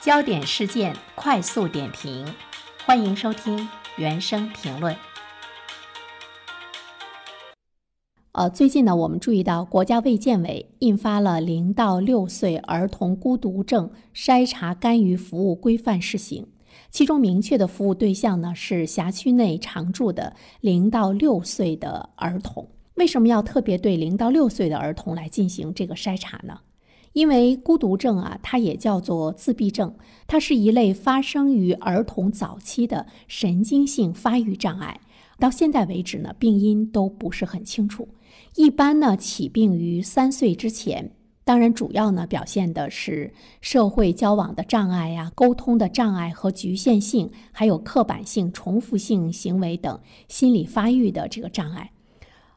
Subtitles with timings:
[0.00, 2.24] 焦点事件快速点评，
[2.86, 4.96] 欢迎收听原声评论。
[8.32, 16.48] 呃，最近呢，我们注意到国家卫健委印发了零到六岁儿童孤独症筛查干预服务规范试行，
[16.90, 22.66] 其中明确的服务对象呢是辖区内常住的零到六岁的儿童。
[22.94, 26.58] 为什么要特别对零到六岁的儿童来进行这个筛查呢？
[27.12, 29.94] 因为孤独症啊，它也叫做自闭症，
[30.26, 35.00] 它是一类发生于儿童早期的神经性发育障碍。
[35.38, 38.08] 到现在为止呢，病因都不是很清楚。
[38.54, 41.12] 一般呢，起病于三岁之前。
[41.42, 49.98] 当然，主要呢表现的是社会交往的障碍呀、沟通的障碍和局限性，还有刻板性、重复性行为等
[50.28, 51.90] 心理发育的这个障碍。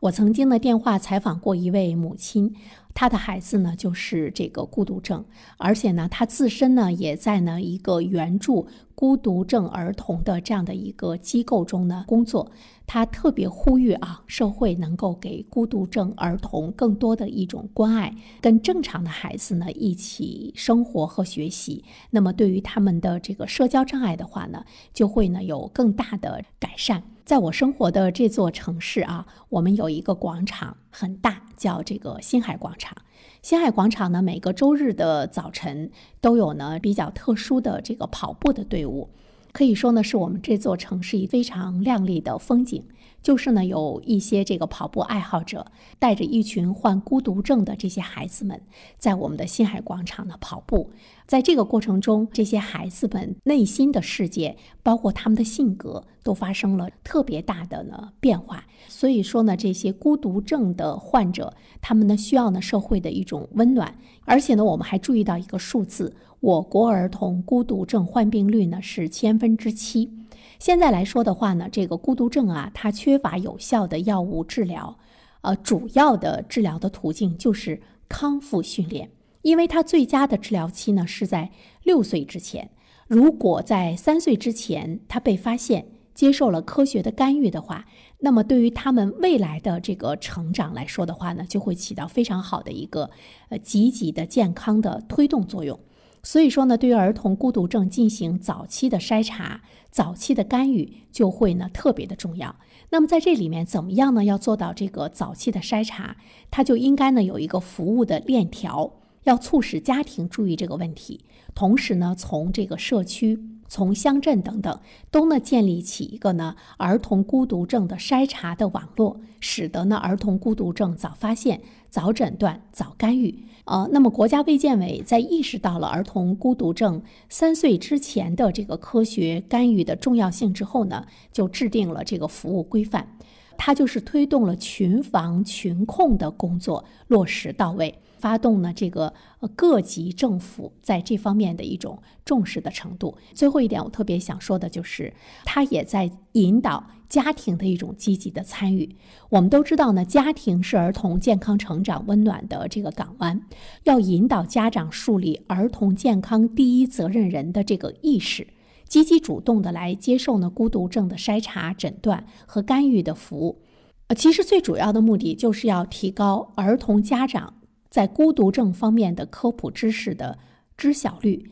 [0.00, 2.56] 我曾经的电话采访过一位母亲。
[2.94, 5.24] 他的孩子呢，就是这个孤独症，
[5.56, 12.50] 而且呢，他自身呢，也在呢一个援助孤独症儿童的这样的一个机构中呢工作。
[12.86, 21.84] 他特别呼吁啊，社会能够给孤独症儿童更多的一种关爱，跟正常的孩子呢一起生活和学习。
[22.10, 27.04] 那么，对于他们的这个社交障碍的话呢，就会呢有更大的改善。
[27.24, 32.96] 在我生活的这座城市啊，我们有一个广场很大，叫这个星海广场。
[33.42, 39.08] 星海广场呢，每个周日的早晨都有呢比较特殊的这个跑步的队伍。
[39.52, 42.84] 可以说呢，是我们这座城市非常亮丽的风景。
[43.22, 45.66] 就是呢，有一些这个跑步爱好者
[45.98, 48.62] 带着一群患孤独症的这些孩子们，
[48.96, 50.90] 在我们的星海广场呢跑步。
[51.30, 58.64] 在这个过程中，这些孩子们内心的世界，包括他们的性格，都发生了特别大的呢变化。
[58.88, 63.94] 所以说呢，这些孤独症的患者，他们呢需要呢社会的一种温暖。
[64.24, 66.16] 而且呢，我们还注意到一个数字。
[66.40, 70.10] 我国儿童孤独症患病率呢是千分之七。
[70.58, 74.98] 现在来说的话呢，这个孤独症啊，它缺乏有效的药物治疗，
[75.42, 79.08] 呃，主要的治疗的途径就是康复训练，
[79.42, 81.50] 因为它最佳的治疗期呢是在
[81.82, 82.70] 六岁之前。
[83.06, 87.86] 如果在三岁之前他被发现，接受了科学的干预的话，
[88.18, 93.10] 那么对于他们未来的这个成长来说的话呢，就会起到非常好的一个
[93.48, 95.80] 呃积极的健康的推动作用。
[96.22, 102.54] 所以说呢，对于儿童孤独症进行早期的筛查、早期的干预，就会呢特别的重要。
[102.90, 104.22] 那么在这里面怎么样呢？
[104.24, 106.18] 要做到这个早期的筛查，
[106.50, 111.20] 它就应该呢有一个服务的链条，要促使家庭注意这个问题，
[111.54, 113.38] 同时呢从这个社区、
[113.68, 123.44] 从乡镇等等都呢建立起一个呢儿童孤独症的筛查的网络，使得呢儿童孤独症早发现、早诊断、早干预。
[123.66, 133.16] 呃，那么国家卫健委在意识到了儿童孤独症三岁之前的这个科学干预的重要性之后呢，就制定了这个服务规范，
[133.56, 137.98] 它就是推动了群防群控的工作落实到位。
[138.18, 139.14] 发动了，这个
[139.56, 143.16] 各级政府在这方面的一种重视的程度。
[143.32, 145.10] 最后一点，我特别想说的就是，
[145.46, 148.94] 他也在引导家庭的一种积极的参与。
[149.30, 153.40] 我们都知道呢，家庭是儿童健康成长温暖的这个港湾，
[153.84, 158.46] 要引导家长树立儿童健康第一责任人的这个意识，
[158.90, 163.62] 积极主动的来接受呢孤独症的筛查、诊断和干预的服务。
[164.08, 167.54] 呃，其实最主要的目的就是要提高儿童家长。
[167.88, 170.38] 在孤独症方面的科普知识的
[170.76, 171.50] 知晓率。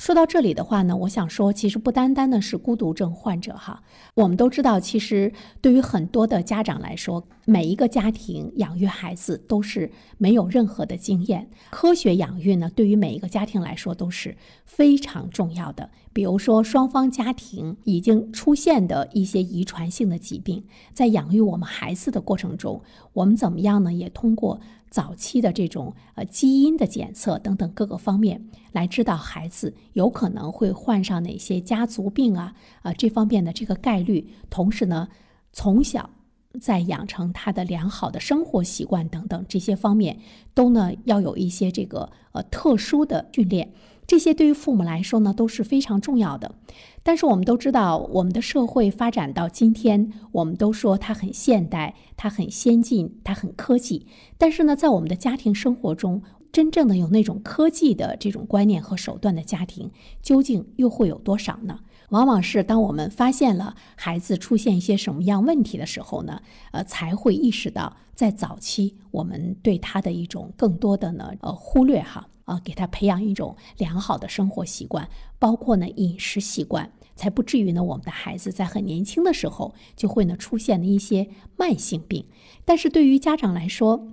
[0.00, 3.82] 说到这里的话呢，我想说，其实不单单的是孤独症患者哈，
[4.14, 5.30] 我们都知道，其实
[5.60, 11.50] 对于很多的家长来说，每一个家庭养育孩子都是没有任何的经验。
[11.68, 14.34] 科学养育呢，对于每一个家庭来说都是
[14.64, 15.90] 非常重要的。
[16.14, 22.82] 比如说，双方家庭已经出现的一些遗传性的疾病，在养育我们孩子的过程中，
[23.12, 23.92] 我们怎么样呢？
[23.92, 24.60] 也通过。
[24.90, 35.08] 早期的这种呃基因的检测等等各个方面，来知道孩子有可能会患上哪些家族病啊啊这方面的这个概率，同时呢，
[35.52, 36.10] 从小
[36.58, 40.18] 在养成他的良好的生活习惯等等这些方面，
[40.54, 43.72] 都呢要有一些这个呃特殊的训练。
[44.06, 46.56] 这些对于父母来说呢都是非常重要的，
[47.04, 54.08] 但是我们都知道，我们的社会发展到今天，我们都说它很现代，它很先进，它很科技。
[54.36, 59.90] 但是呢，在我们的家庭生活中，真正的有那种科技的这种观念和手段的家庭，
[60.22, 61.80] 究竟又会有多少呢？
[62.10, 66.42] 往往是当我们发现了孩子出现一些什么样问题的时候呢，
[66.72, 72.26] 呃，才会意识到在早期我们对他的一种更多的呢，呃，忽略哈。
[72.46, 75.08] 啊，给他培养一种良好的生活习惯，
[75.38, 82.24] 包括呢饮食习惯，才不至于呢我们的孩子在很年轻的时候就会呢出现了一些慢性病。
[82.64, 84.04] 但是对于家长来说，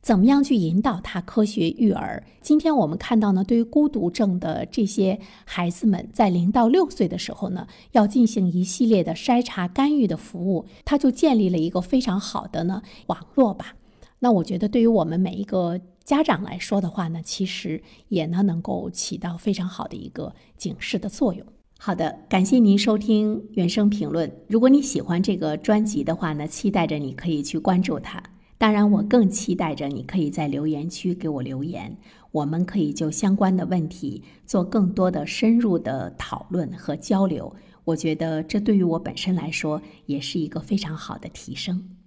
[0.00, 2.24] 怎么样去引导他科学育儿？
[2.40, 13.74] 今天我们看到呢，对于孤独症的这些孩子们，在零到六岁的时候呢，要进行一系列的筛查干预的服务，他就建立了一个非常好的呢网络吧。
[14.20, 21.44] 那我觉得，对于我们每一个家长来说的话呢，其实也呢能够起到非常好的一个警示的作用。
[21.78, 24.32] 好的，感谢您收听原声评论。
[24.48, 28.22] 如果你喜欢这个专辑的话呢，期待着你可以去关注它。
[28.58, 31.96] 当然，我更期待着你可以在留言区给我留言，
[32.32, 37.54] 我们可以就相关的问题做更多的深入的讨论和交流。
[37.84, 41.97] 我觉得这对于我本身来说也是一个非常好的提升。